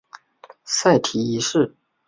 [0.65, 1.75] 塞提一世。